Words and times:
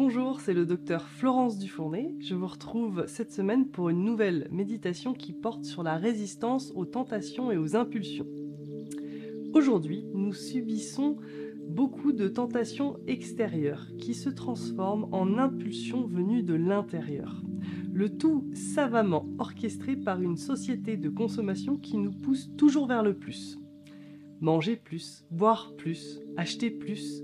Bonjour, 0.00 0.40
c'est 0.40 0.54
le 0.54 0.64
docteur 0.64 1.08
Florence 1.08 1.58
Dufournet. 1.58 2.14
Je 2.20 2.36
vous 2.36 2.46
retrouve 2.46 3.06
cette 3.08 3.32
semaine 3.32 3.66
pour 3.66 3.88
une 3.88 4.04
nouvelle 4.04 4.46
méditation 4.52 5.12
qui 5.12 5.32
porte 5.32 5.64
sur 5.64 5.82
la 5.82 5.96
résistance 5.96 6.70
aux 6.76 6.84
tentations 6.84 7.50
et 7.50 7.56
aux 7.56 7.74
impulsions. 7.74 8.28
Aujourd'hui, 9.52 10.06
nous 10.14 10.32
subissons 10.32 11.16
beaucoup 11.66 12.12
de 12.12 12.28
tentations 12.28 13.00
extérieures 13.08 13.88
qui 13.98 14.14
se 14.14 14.30
transforment 14.30 15.08
en 15.10 15.36
impulsions 15.36 16.06
venues 16.06 16.44
de 16.44 16.54
l'intérieur. 16.54 17.42
Le 17.92 18.08
tout 18.08 18.48
savamment 18.54 19.26
orchestré 19.40 19.96
par 19.96 20.22
une 20.22 20.36
société 20.36 20.96
de 20.96 21.08
consommation 21.08 21.76
qui 21.76 21.98
nous 21.98 22.12
pousse 22.12 22.52
toujours 22.56 22.86
vers 22.86 23.02
le 23.02 23.14
plus. 23.14 23.58
Manger 24.40 24.76
plus, 24.76 25.24
boire 25.32 25.74
plus, 25.76 26.20
acheter 26.36 26.70
plus, 26.70 27.20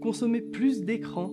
consommer 0.00 0.40
plus 0.40 0.82
d'écran. 0.82 1.30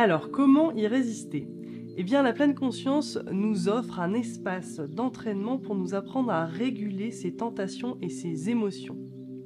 Alors, 0.00 0.30
comment 0.30 0.70
y 0.76 0.86
résister? 0.86 1.48
Eh 1.96 2.04
bien, 2.04 2.22
la 2.22 2.32
pleine 2.32 2.54
conscience 2.54 3.18
nous 3.32 3.68
offre 3.68 3.98
un 3.98 4.14
espace 4.14 4.78
d'entraînement 4.78 5.58
pour 5.58 5.74
nous 5.74 5.92
apprendre 5.92 6.30
à 6.30 6.46
réguler 6.46 7.10
ces 7.10 7.34
tentations 7.34 7.98
et 8.00 8.08
ces 8.08 8.48
émotions. 8.48 8.96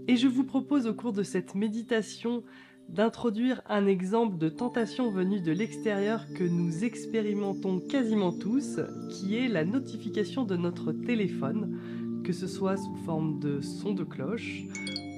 Et 0.08 0.18
je 0.18 0.28
vous 0.28 0.44
propose 0.44 0.86
au 0.86 0.92
cours 0.92 1.14
de 1.14 1.22
cette 1.22 1.54
méditation 1.54 2.42
d'introduire 2.90 3.62
un 3.66 3.86
exemple 3.86 4.36
de 4.36 4.50
tentation 4.50 5.10
venue 5.10 5.40
de 5.40 5.52
l'extérieur 5.52 6.26
que 6.34 6.44
nous 6.44 6.84
expérimentons 6.84 7.80
quasiment 7.80 8.32
tous, 8.32 8.78
qui 9.08 9.36
est 9.36 9.48
la 9.48 9.64
notification 9.64 10.44
de 10.44 10.58
notre 10.58 10.92
téléphone, 10.92 11.78
que 12.24 12.34
ce 12.34 12.46
soit 12.46 12.76
sous 12.76 12.96
forme 13.06 13.38
de 13.38 13.62
son 13.62 13.94
de 13.94 14.04
cloche 14.04 14.64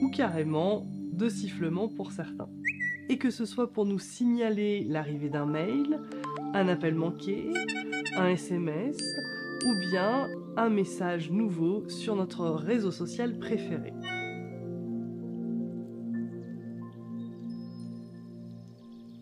ou 0.00 0.10
carrément 0.10 0.86
de 1.12 1.28
sifflement 1.28 1.88
pour 1.88 2.12
certains. 2.12 2.48
Et 3.08 3.18
que 3.18 3.30
ce 3.30 3.44
soit 3.44 3.70
pour 3.70 3.84
nous 3.84 3.98
signaler 3.98 4.84
l'arrivée 4.84 5.28
d'un 5.28 5.46
mail, 5.46 6.00
un 6.54 6.68
appel 6.68 6.94
manqué, 6.94 7.50
un 8.16 8.28
SMS 8.28 8.96
ou 9.66 9.90
bien 9.90 10.28
un 10.56 10.70
message 10.70 11.30
nouveau 11.30 11.88
sur 11.88 12.16
notre 12.16 12.46
réseau 12.46 12.90
social 12.90 13.38
préféré. 13.38 13.92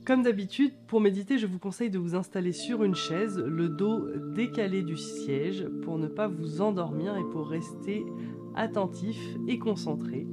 Comme 0.05 0.25
d'habitude, 0.25 0.73
pour 0.89 1.01
méditer, 1.01 1.39
je 1.39 1.47
vous 1.47 1.61
conseille 1.61 1.89
de 1.89 1.99
vous 1.99 2.17
installer 2.17 2.51
sur 2.51 2.83
une 2.83 2.97
chaise, 2.97 3.39
le 3.39 3.69
dos 3.69 4.05
décalé 4.35 4.83
du 4.83 4.97
siège 4.97 5.65
pour 5.83 5.97
ne 5.97 6.09
pas 6.09 6.27
vous 6.27 6.61
endormir 6.61 7.17
et 7.17 7.25
pour 7.31 7.49
rester 7.49 8.05
attentif 8.57 9.17
et 9.47 9.61
concentré. 9.61 10.27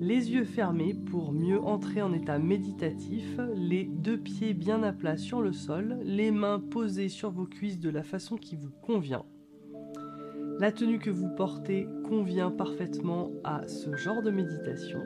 Les 0.00 0.30
yeux 0.30 0.44
fermés 0.44 0.94
pour 0.94 1.32
mieux 1.32 1.60
entrer 1.60 2.02
en 2.02 2.12
état 2.12 2.38
méditatif, 2.38 3.40
les 3.56 3.84
deux 3.84 4.16
pieds 4.16 4.54
bien 4.54 4.84
à 4.84 4.92
plat 4.92 5.16
sur 5.16 5.42
le 5.42 5.52
sol, 5.52 5.98
les 6.04 6.30
mains 6.30 6.60
posées 6.60 7.08
sur 7.08 7.32
vos 7.32 7.46
cuisses 7.46 7.80
de 7.80 7.90
la 7.90 8.04
façon 8.04 8.36
qui 8.36 8.54
vous 8.54 8.70
convient. 8.82 9.24
La 10.60 10.70
tenue 10.70 11.00
que 11.00 11.10
vous 11.10 11.28
portez 11.36 11.88
convient 12.08 12.52
parfaitement 12.52 13.32
à 13.42 13.66
ce 13.66 13.96
genre 13.96 14.22
de 14.22 14.30
méditation. 14.30 15.00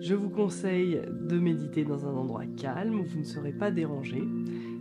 Je 0.00 0.14
vous 0.14 0.28
conseille 0.28 1.00
de 1.10 1.38
méditer 1.38 1.84
dans 1.84 2.06
un 2.06 2.14
endroit 2.14 2.46
calme 2.58 3.00
où 3.00 3.04
vous 3.04 3.20
ne 3.20 3.24
serez 3.24 3.52
pas 3.52 3.70
dérangé. 3.70 4.22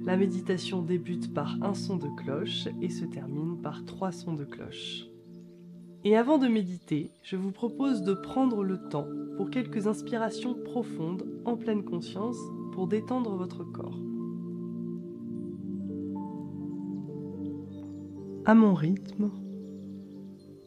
La 0.03 0.17
méditation 0.17 0.81
débute 0.81 1.33
par 1.33 1.57
un 1.61 1.73
son 1.73 1.95
de 1.95 2.09
cloche 2.17 2.67
et 2.81 2.89
se 2.89 3.05
termine 3.05 3.61
par 3.61 3.85
trois 3.85 4.11
sons 4.11 4.33
de 4.33 4.43
cloche. 4.43 5.07
Et 6.08 6.16
avant 6.16 6.38
de 6.38 6.48
méditer, 6.48 7.09
je 7.23 7.36
vous 7.36 7.52
propose 7.52 8.03
de 8.03 8.14
prendre 8.14 8.64
le 8.64 8.78
temps 8.78 9.08
pour 9.38 9.50
quelques 9.50 9.88
inspirations 9.88 10.53
profondes 10.53 11.25
en 11.45 11.58
pleine 11.58 11.84
conscience 11.84 12.38
pour 12.73 12.86
détendre 12.86 13.36
votre 13.36 13.64
corps. 13.64 13.98
À 18.45 18.54
mon 18.54 18.76
rythme, 18.76 19.32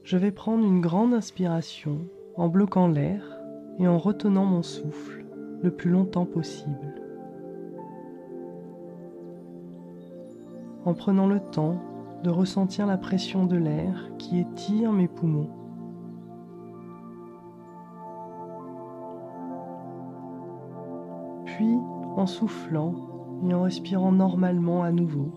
je 0.03 0.17
vais 0.17 0.33
prendre 0.33 0.67
une 0.67 0.81
grande 0.81 1.15
inspiration 1.15 2.01
en 2.35 2.49
bloquant 2.49 2.89
l'air 2.89 3.23
et 3.79 3.87
en 3.87 3.97
retenant 3.97 4.45
mon 4.45 4.65
souffle 4.65 5.25
le 5.63 5.71
plus 5.71 5.91
longtemps 5.91 6.27
possible. 6.27 7.01
En 10.85 10.95
prenant 10.95 11.29
le 11.29 11.39
temps 11.39 11.81
de 12.23 12.31
ressentir 12.31 12.87
la 12.87 12.99
pression 12.99 13.47
de 13.47 13.57
l'air 13.57 14.11
qui 14.19 14.41
étire 14.41 14.93
mes 14.93 15.09
poumons. 15.09 15.51
Puis 21.47 21.75
en 22.17 22.27
soufflant 22.27 22.95
et 23.49 23.55
en 23.55 23.63
respirant 23.63 24.13
normalement 24.13 24.83
à 24.83 24.91
nouveau. 24.91 25.33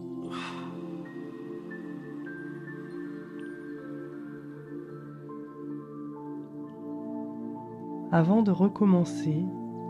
avant 8.11 8.41
de 8.41 8.51
recommencer 8.51 9.45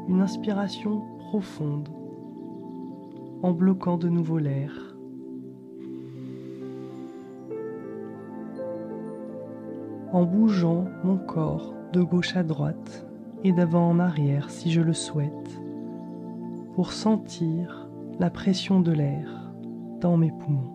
une 0.07 0.21
inspiration 0.21 1.01
profonde 1.17 1.89
en 3.41 3.51
bloquant 3.51 3.97
de 3.97 4.09
nouveau 4.09 4.37
l'air. 4.37 4.90
En 10.13 10.23
bougeant 10.23 10.85
mon 11.03 11.17
corps 11.17 11.73
de 11.93 12.01
gauche 12.01 12.35
à 12.35 12.43
droite 12.43 13.07
et 13.45 13.53
d'avant 13.53 13.89
en 13.89 13.99
arrière 13.99 14.49
si 14.49 14.69
je 14.69 14.81
le 14.81 14.93
souhaite, 14.93 15.61
pour 16.75 16.91
sentir 16.91 17.89
la 18.19 18.29
pression 18.29 18.81
de 18.81 18.91
l'air 18.91 19.53
dans 20.01 20.17
mes 20.17 20.31
poumons. 20.31 20.73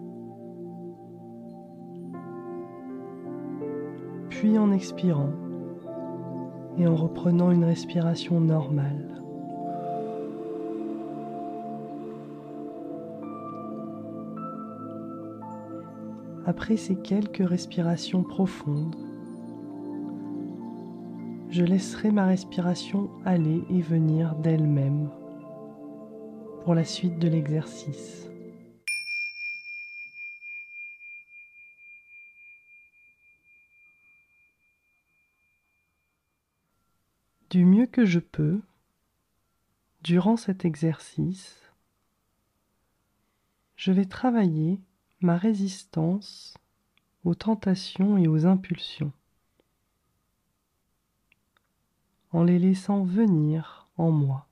Puis 4.30 4.58
en 4.58 4.72
expirant, 4.72 5.32
et 6.78 6.86
en 6.86 6.94
reprenant 6.94 7.50
une 7.50 7.64
respiration 7.64 8.40
normale. 8.40 9.22
Après 16.46 16.76
ces 16.76 16.96
quelques 16.96 17.46
respirations 17.46 18.22
profondes, 18.22 18.94
je 21.56 21.64
laisserai 21.64 22.10
ma 22.10 22.26
respiration 22.26 23.08
aller 23.24 23.64
et 23.70 23.80
venir 23.80 24.34
d'elle-même 24.34 25.08
pour 26.62 26.74
la 26.74 26.84
suite 26.84 27.18
de 27.18 27.28
l'exercice. 27.28 28.28
du 37.48 37.64
mieux 37.64 37.86
que 37.86 38.04
je 38.04 38.18
peux, 38.18 38.60
durant 40.02 40.36
cet 40.36 40.66
exercice, 40.66 41.62
je 43.76 43.92
vais 43.92 44.04
travailler 44.04 44.78
ma 45.20 45.38
résistance 45.38 46.52
aux 47.24 47.34
tentations 47.34 48.18
et 48.18 48.28
aux 48.28 48.44
impulsions, 48.44 49.12
en 52.32 52.44
les 52.44 52.58
laissant 52.58 53.04
venir 53.04 53.88
en 53.96 54.10
moi. 54.10 54.46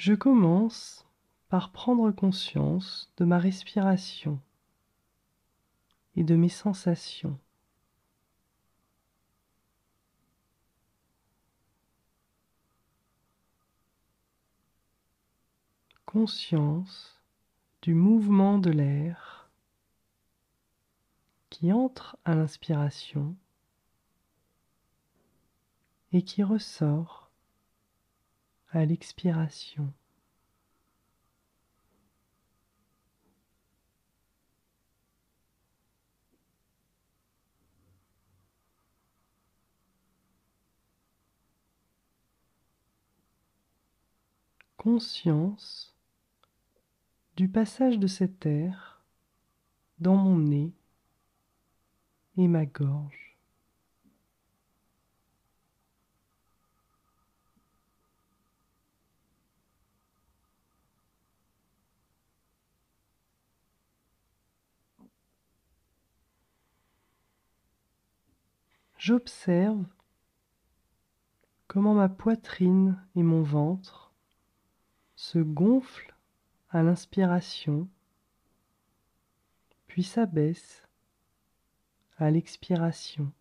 Je 0.00 0.14
commence 0.14 1.04
par 1.50 1.72
prendre 1.72 2.10
conscience 2.10 3.12
de 3.18 3.26
ma 3.26 3.38
respiration 3.38 4.40
et 6.16 6.24
de 6.24 6.36
mes 6.36 6.48
sensations. 6.48 7.38
Conscience 16.12 17.22
du 17.82 17.94
mouvement 17.94 18.58
de 18.58 18.68
l'air 18.68 19.48
qui 21.50 21.72
entre 21.72 22.18
à 22.24 22.34
l'inspiration 22.34 23.36
et 26.10 26.22
qui 26.22 26.42
ressort 26.42 27.30
à 28.72 28.84
l'expiration. 28.84 29.92
Conscience 44.76 45.99
du 47.40 47.48
passage 47.48 47.98
de 47.98 48.06
cet 48.06 48.44
air 48.44 49.02
dans 49.98 50.14
mon 50.14 50.36
nez 50.36 50.74
et 52.36 52.46
ma 52.48 52.66
gorge. 52.66 53.38
J'observe 68.98 69.86
comment 71.68 71.94
ma 71.94 72.10
poitrine 72.10 73.02
et 73.16 73.22
mon 73.22 73.42
ventre 73.42 74.12
se 75.16 75.38
gonflent 75.38 76.14
à 76.70 76.82
l'inspiration, 76.82 77.88
puis 79.86 80.04
s'abaissent 80.04 80.82
à 82.16 82.30
l'expiration. 82.30 83.32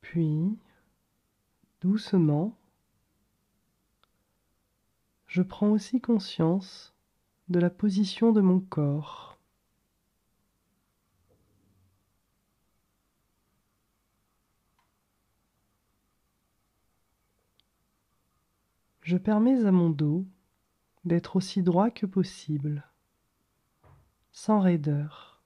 Puis, 0.00 0.56
doucement, 1.80 2.56
je 5.26 5.42
prends 5.42 5.70
aussi 5.70 6.00
conscience 6.00 6.93
de 7.48 7.60
la 7.60 7.70
position 7.70 8.32
de 8.32 8.40
mon 8.40 8.60
corps. 8.60 9.38
Je 19.02 19.18
permets 19.18 19.66
à 19.66 19.72
mon 19.72 19.90
dos 19.90 20.26
d'être 21.04 21.36
aussi 21.36 21.62
droit 21.62 21.90
que 21.90 22.06
possible, 22.06 22.88
sans 24.32 24.60
raideur. 24.60 25.42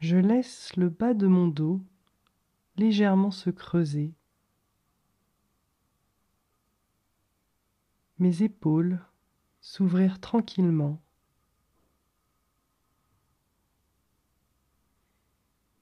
Je 0.00 0.16
laisse 0.16 0.74
le 0.76 0.88
bas 0.88 1.14
de 1.14 1.28
mon 1.28 1.46
dos 1.46 1.80
légèrement 2.76 3.30
se 3.30 3.50
creuser. 3.50 4.12
Mes 8.18 8.42
épaules 8.42 8.98
s'ouvrir 9.60 10.20
tranquillement. 10.20 11.02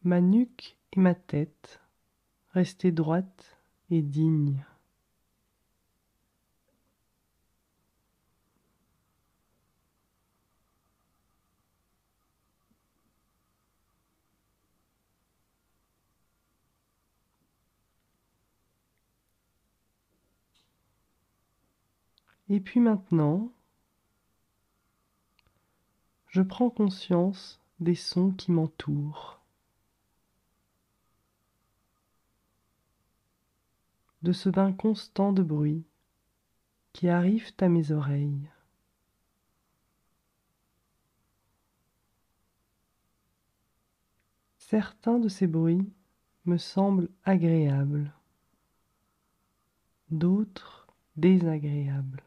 Ma 0.03 0.21
nuque 0.21 0.77
et 0.93 1.01
ma 1.01 1.15
tête 1.15 1.81
rester 2.51 2.91
droites 2.91 3.57
et 3.91 4.03
dignes. 4.03 4.65
Et 22.55 22.61
puis 22.61 22.79
maintenant, 22.79 23.51
je 26.29 26.41
prends 26.41 26.71
conscience 26.71 27.61
des 27.81 27.97
sons 27.97 28.31
qui 28.31 28.53
m'entourent, 28.53 29.41
de 34.23 34.31
ce 34.31 34.49
bain 34.51 34.73
constant 34.73 35.33
de 35.33 35.43
bruit 35.43 35.85
qui 36.93 37.09
arrivent 37.09 37.51
à 37.59 37.69
mes 37.69 37.91
oreilles. 37.91 38.49
Certains 44.59 45.19
de 45.19 45.29
ces 45.29 45.49
bruits 45.49 45.93
me 46.45 46.59
semblent 46.59 47.11
agréables, 47.25 48.15
d'autres 50.13 50.87
désagréables. 51.17 52.23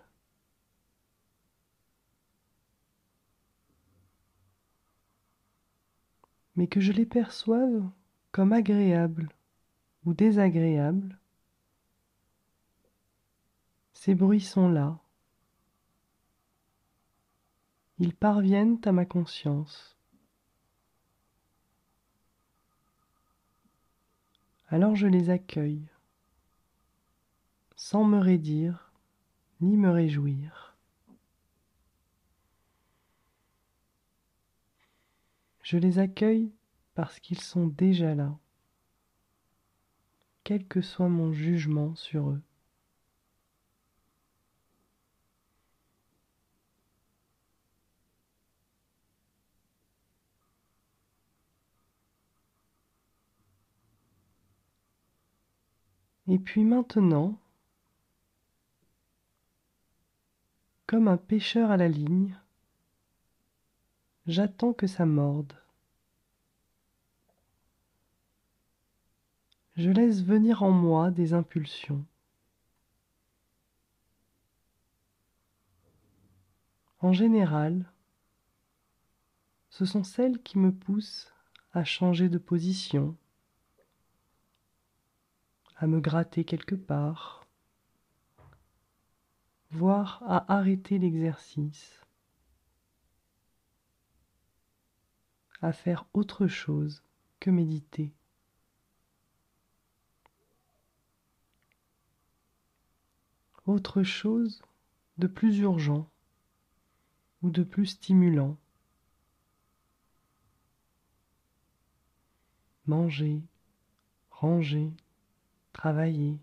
Mais 6.58 6.68
que 6.68 6.82
je 6.82 6.92
les 6.92 7.06
perçoive 7.06 7.88
comme 8.32 8.52
agréables 8.52 9.30
ou 10.06 10.14
désagréables, 10.14 11.18
ces 13.94 14.16
bruits 14.16 14.42
sont 14.42 14.68
là. 14.68 15.00
Ils 18.00 18.16
parviennent 18.16 18.80
à 18.86 18.92
ma 18.92 19.06
conscience. 19.06 19.96
Alors 24.70 24.96
je 24.96 25.08
les 25.08 25.30
accueille, 25.30 25.88
sans 27.76 28.04
me 28.04 28.20
raidir 28.20 28.92
ni 29.62 29.78
me 29.78 29.90
réjouir. 29.90 30.67
Je 35.70 35.76
les 35.78 36.00
accueille 36.00 36.50
parce 36.96 37.20
qu'ils 37.20 37.42
sont 37.42 37.68
déjà 37.68 38.16
là, 38.16 38.40
quel 40.46 40.66
que 40.66 40.80
soit 40.80 41.10
mon 41.10 41.34
jugement 41.34 41.94
sur 41.94 42.30
eux. 42.30 42.42
Et 56.30 56.40
puis 56.40 56.64
maintenant, 56.64 57.38
comme 60.86 61.10
un 61.10 61.18
pêcheur 61.18 61.72
à 61.72 61.76
la 61.76 61.90
ligne, 61.90 62.38
J'attends 64.28 64.74
que 64.74 64.88
ça 64.88 65.06
morde. 65.06 65.54
Je 69.78 69.92
laisse 69.92 70.24
venir 70.24 70.64
en 70.64 70.72
moi 70.72 71.12
des 71.12 71.34
impulsions. 71.34 72.04
En 77.00 77.14
général, 77.14 77.86
ce 79.70 79.86
sont 79.86 80.04
celles 80.04 80.42
qui 80.42 80.58
me 80.58 80.72
poussent 80.72 81.32
à 81.74 81.84
changer 81.84 82.28
de 82.28 82.40
position, 82.40 83.16
à 85.76 85.86
me 85.86 86.00
gratter 86.00 86.44
quelque 86.44 86.74
part, 86.74 87.46
voire 89.70 90.24
à 90.26 90.52
arrêter 90.52 90.98
l'exercice. 90.98 92.02
à 95.64 95.74
faire 95.74 96.06
autre 96.14 96.46
chose 96.46 97.02
que 97.40 97.50
méditer. 97.50 98.14
Autre 103.68 104.02
chose 104.02 104.62
de 105.18 105.28
plus 105.28 105.60
urgent 105.60 106.10
ou 107.42 107.50
de 107.50 107.64
plus 107.64 107.88
stimulant. 107.88 108.56
Manger, 112.86 113.42
ranger, 114.32 114.94
travailler, 115.74 116.40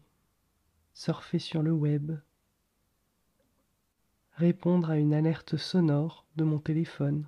surfer 0.92 1.38
sur 1.38 1.62
le 1.62 1.72
web, 1.72 2.12
répondre 4.34 4.90
à 4.90 4.98
une 4.98 5.14
alerte 5.14 5.56
sonore 5.56 6.26
de 6.36 6.44
mon 6.44 6.58
téléphone. 6.58 7.26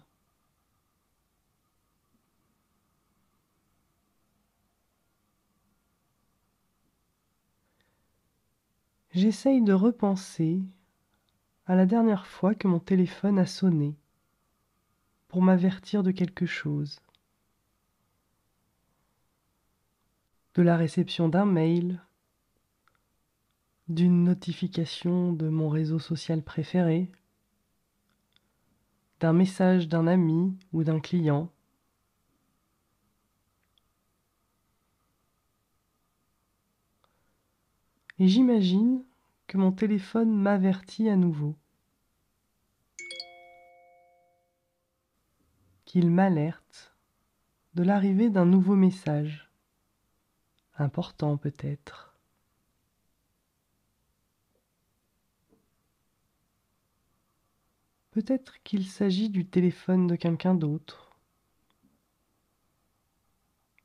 J'essaye 9.17 9.63
de 9.63 9.73
repenser 9.73 10.61
à 11.65 11.75
la 11.75 11.87
dernière 11.87 12.27
fois 12.27 12.55
que 12.55 12.69
mon 12.69 12.81
téléphone 12.81 13.39
a 13.39 13.47
sonné 13.47 13.97
pour 15.27 15.41
m'avertir 15.41 16.03
de 16.03 16.11
quelque 16.11 16.45
chose. 16.45 17.01
De 20.53 20.61
la 20.61 20.77
réception 20.77 21.31
d'un 21.31 21.47
mail, 21.47 22.03
d'une 23.89 24.23
notification 24.23 25.33
de 25.33 25.49
mon 25.49 25.71
réseau 25.71 25.99
social 25.99 26.43
préféré, 26.43 27.11
d'un 29.21 29.33
message 29.33 29.89
d'un 29.89 30.07
ami 30.07 30.59
ou 30.75 30.85
d'un 30.85 31.01
client. 31.01 31.51
Et 38.19 38.29
j'imagine 38.29 39.05
que 39.47 39.59
mon 39.59 39.73
téléphone 39.73 40.35
m'avertit 40.35 41.09
à 41.09 41.17
nouveau, 41.17 41.55
qu'il 45.85 46.11
m'alerte 46.11 46.95
de 47.75 47.83
l'arrivée 47.83 48.31
d'un 48.31 48.47
nouveau 48.47 48.75
message, 48.75 49.51
important 50.79 51.37
peut-être. 51.37 52.15
Peut-être 58.13 58.63
qu'il 58.63 58.87
s'agit 58.87 59.29
du 59.29 59.45
téléphone 59.45 60.07
de 60.07 60.17
quelqu'un 60.17 60.55
d'autre. 60.55 61.15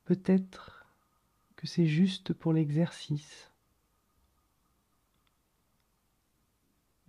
Peut-être 0.06 0.86
que 1.58 1.68
c'est 1.68 1.86
juste 1.86 2.32
pour 2.32 2.54
l'exercice. 2.54 3.51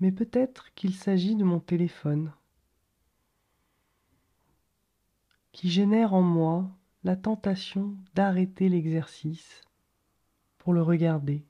Mais 0.03 0.11
peut-être 0.11 0.75
qu'il 0.75 0.97
s'agit 0.97 1.37
de 1.37 1.45
mon 1.45 1.61
téléphone 1.61 2.33
qui 5.53 5.71
génère 5.71 6.13
en 6.13 6.23
moi 6.23 6.69
la 7.05 7.15
tentation 7.15 7.97
d'arrêter 8.13 8.69
l'exercice 8.69 9.61
pour 10.59 10.73
le 10.73 10.83
regarder. 10.83 11.45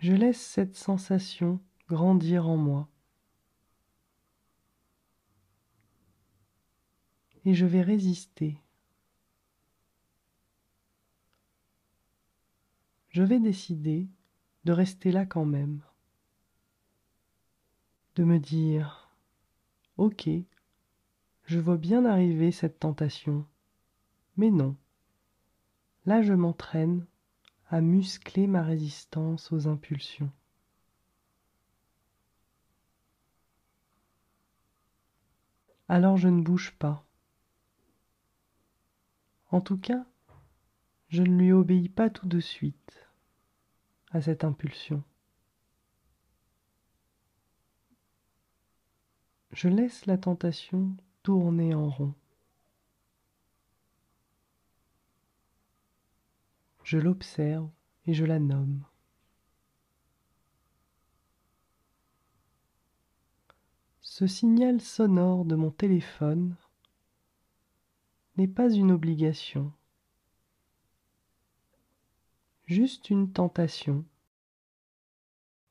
Je 0.00 0.12
laisse 0.12 0.42
cette 0.42 0.76
sensation 0.76 1.62
grandir 1.88 2.46
en 2.46 2.58
moi. 2.58 2.90
Et 7.46 7.54
je 7.54 7.64
vais 7.64 7.80
résister. 7.80 8.58
Je 13.16 13.22
vais 13.22 13.40
décider 13.40 14.10
de 14.66 14.72
rester 14.72 15.10
là 15.10 15.24
quand 15.24 15.46
même. 15.46 15.80
De 18.14 18.24
me 18.24 18.38
dire, 18.38 19.08
ok, 19.96 20.28
je 21.46 21.58
vois 21.58 21.78
bien 21.78 22.04
arriver 22.04 22.52
cette 22.52 22.78
tentation, 22.78 23.46
mais 24.36 24.50
non. 24.50 24.76
Là 26.04 26.20
je 26.20 26.34
m'entraîne 26.34 27.06
à 27.70 27.80
muscler 27.80 28.46
ma 28.46 28.62
résistance 28.62 29.50
aux 29.50 29.66
impulsions. 29.66 30.30
Alors 35.88 36.18
je 36.18 36.28
ne 36.28 36.42
bouge 36.42 36.72
pas. 36.72 37.02
En 39.50 39.62
tout 39.62 39.78
cas, 39.78 40.04
je 41.08 41.22
ne 41.22 41.38
lui 41.38 41.52
obéis 41.52 41.88
pas 41.88 42.10
tout 42.10 42.28
de 42.28 42.40
suite 42.40 43.05
à 44.10 44.20
cette 44.20 44.44
impulsion. 44.44 45.02
Je 49.52 49.68
laisse 49.68 50.06
la 50.06 50.18
tentation 50.18 50.96
tourner 51.22 51.74
en 51.74 51.88
rond. 51.88 52.14
Je 56.84 56.98
l'observe 56.98 57.70
et 58.04 58.14
je 58.14 58.24
la 58.24 58.38
nomme. 58.38 58.84
Ce 64.02 64.26
signal 64.26 64.80
sonore 64.80 65.44
de 65.44 65.56
mon 65.56 65.70
téléphone 65.70 66.54
n'est 68.36 68.46
pas 68.46 68.70
une 68.70 68.92
obligation, 68.92 69.72
juste 72.66 73.10
une 73.10 73.32
tentation 73.32 74.04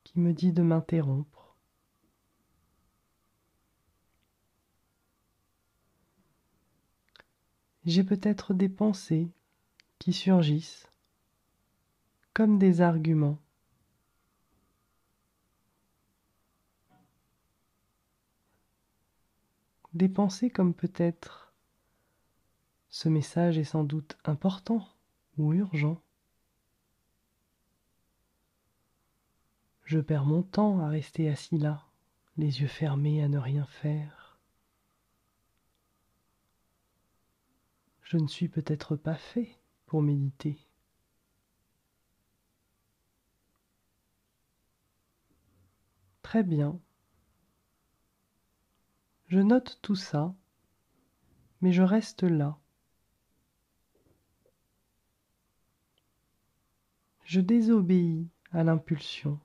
qui 0.06 0.20
me 0.20 0.34
dit 0.34 0.54
de 0.54 0.62
m'interrompre. 0.62 1.58
J'ai 7.86 8.04
peut-être 8.04 8.54
des 8.54 8.70
pensées 8.70 9.30
qui 10.00 10.14
surgissent 10.14 10.88
comme 12.34 12.58
des 12.58 12.82
arguments. 12.82 13.40
Des 19.94 20.10
pensées 20.10 20.50
comme 20.50 20.74
peut-être 20.74 21.54
ce 22.90 23.08
message 23.10 23.58
est 23.58 23.64
sans 23.66 23.84
doute 23.84 24.18
important 24.26 24.88
ou 25.38 25.54
urgent. 25.54 26.02
Je 29.86 30.00
perds 30.00 30.26
mon 30.26 30.42
temps 30.42 30.80
à 30.80 30.90
rester 30.90 31.30
assis 31.30 31.60
là, 31.60 31.86
les 32.38 32.62
yeux 32.62 32.68
fermés 32.68 33.24
à 33.24 33.28
ne 33.28 33.38
rien 33.38 33.66
faire. 33.66 34.40
Je 38.02 38.18
ne 38.18 38.28
suis 38.28 38.50
peut-être 38.50 38.96
pas 38.96 39.16
fait 39.16 39.60
pour 39.86 40.02
méditer. 40.02 40.58
Très 46.24 46.42
bien. 46.44 46.80
Je 49.28 49.40
note 49.40 49.80
tout 49.84 49.96
ça, 49.96 50.34
mais 51.62 51.72
je 51.72 51.84
reste 51.84 52.24
là. 52.24 52.58
Je 57.24 57.40
désobéis 57.40 58.28
à 58.52 58.64
l'impulsion, 58.64 59.40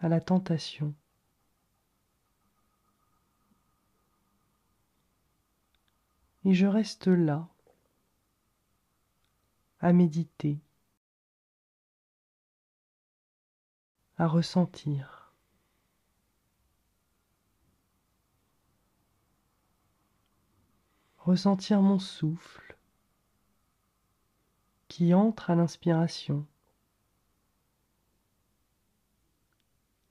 à 0.00 0.08
la 0.08 0.20
tentation. 0.20 0.94
Et 6.44 6.54
je 6.54 6.66
reste 6.66 7.06
là, 7.06 7.48
à 9.80 9.92
méditer. 9.92 10.58
à 14.20 14.26
ressentir. 14.26 15.32
Ressentir 21.16 21.80
mon 21.80 21.98
souffle 21.98 22.76
qui 24.88 25.14
entre 25.14 25.48
à 25.48 25.54
l'inspiration 25.54 26.46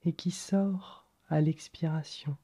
et 0.05 0.13
qui 0.13 0.31
sort 0.31 1.07
à 1.29 1.41
l'expiration. 1.41 2.37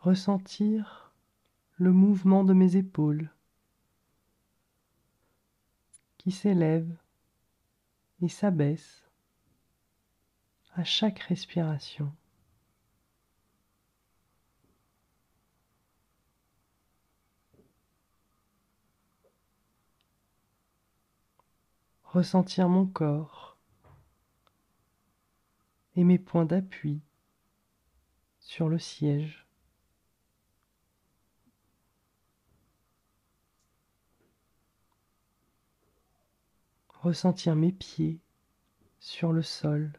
ressentir 0.00 1.12
le 1.76 1.92
mouvement 1.92 2.42
de 2.42 2.54
mes 2.54 2.76
épaules 2.76 3.30
qui 6.16 6.32
s'élèvent 6.32 6.96
et 8.22 8.28
s'abaissent 8.28 9.04
à 10.74 10.84
chaque 10.84 11.18
respiration. 11.20 12.12
Ressentir 22.12 22.68
mon 22.68 22.86
corps 22.86 23.56
et 25.96 26.04
mes 26.04 26.18
points 26.18 26.44
d'appui 26.44 27.00
sur 28.40 28.68
le 28.68 28.78
siège. 28.78 29.46
ressentir 37.02 37.56
mes 37.56 37.72
pieds 37.72 38.20
sur 38.98 39.32
le 39.32 39.42
sol. 39.42 39.92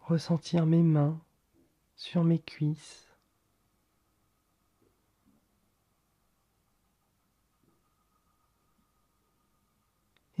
Ressentir 0.00 0.66
mes 0.66 0.82
mains 0.82 1.20
sur 1.94 2.24
mes 2.24 2.40
cuisses 2.40 3.09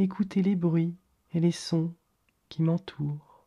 écouter 0.00 0.42
les 0.42 0.56
bruits 0.56 0.96
et 1.32 1.40
les 1.40 1.52
sons 1.52 1.94
qui 2.48 2.62
m'entourent. 2.62 3.46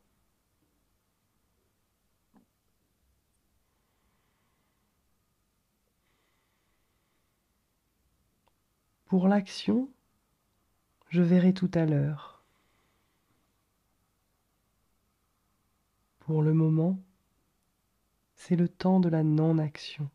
Pour 9.06 9.28
l'action, 9.28 9.90
je 11.10 11.22
verrai 11.22 11.54
tout 11.54 11.72
à 11.74 11.86
l'heure. 11.86 12.44
Pour 16.20 16.42
le 16.42 16.54
moment, 16.54 17.00
c'est 18.36 18.56
le 18.56 18.70
temps 18.70 19.00
de 19.00 19.10
la 19.10 19.24
non-action. 19.24 20.10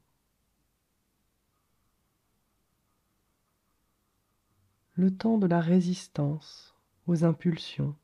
Le 4.98 5.16
temps 5.16 5.38
de 5.38 5.46
la 5.46 5.60
résistance 5.60 6.74
aux 7.06 7.22
impulsions. 7.24 7.94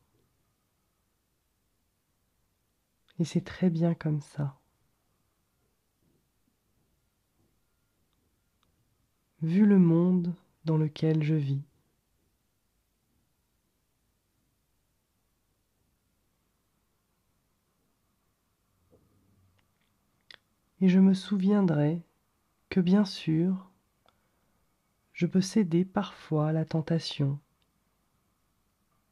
Et 3.18 3.24
c'est 3.24 3.40
très 3.40 3.68
bien 3.68 3.94
comme 3.94 4.20
ça. 4.20 4.60
Vu 9.42 9.66
le 9.66 9.80
monde 9.80 10.32
dans 10.64 10.76
lequel 10.76 11.24
je 11.24 11.34
vis. 11.34 11.62
Et 20.80 20.88
je 20.88 21.00
me 21.00 21.12
souviendrai 21.12 22.00
que 22.68 22.78
bien 22.78 23.04
sûr, 23.04 23.73
je 25.14 25.26
peux 25.26 25.40
céder 25.40 25.84
parfois 25.84 26.48
à 26.48 26.52
la 26.52 26.64
tentation, 26.64 27.38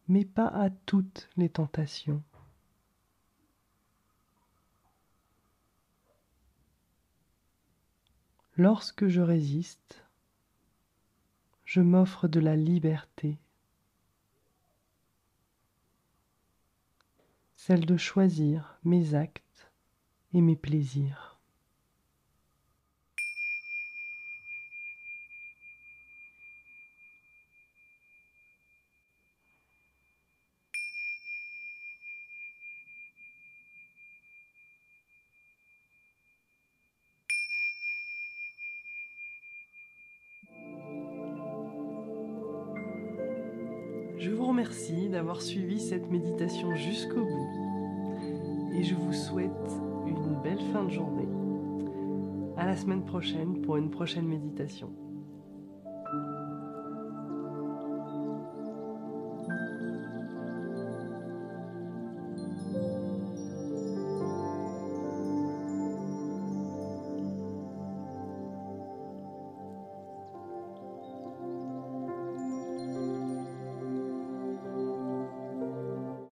mais 0.09 0.25
pas 0.25 0.49
à 0.49 0.68
toutes 0.68 1.30
les 1.37 1.49
tentations. 1.49 2.23
Lorsque 8.56 9.06
je 9.06 9.21
résiste, 9.21 10.04
je 11.64 11.80
m'offre 11.80 12.28
de 12.28 12.40
la 12.40 12.56
liberté, 12.56 13.38
celle 17.54 17.87
de 17.87 17.97
choisir 17.97 18.76
mes 18.82 19.14
actes 19.14 19.71
et 20.35 20.40
mes 20.40 20.56
plaisirs. 20.56 21.31
Je 44.23 44.31
vous 44.31 44.47
remercie 44.47 45.09
d'avoir 45.09 45.43
suivi 45.43 45.81
cette 45.81 46.09
méditation 46.09 46.76
jusqu'au 46.76 47.25
bout 47.25 48.71
et 48.73 48.85
je 48.85 48.95
vous 48.95 49.12
souhaite 49.12 49.50
une 50.07 50.41
belle 50.45 50.61
fin 50.73 50.85
de 50.85 50.91
journée. 50.91 51.26
À 52.57 52.64
la 52.64 52.76
semaine 52.76 53.05
prochaine 53.05 53.61
pour 53.62 53.79
une 53.79 53.91
prochaine 53.91 54.29
méditation. 54.29 54.91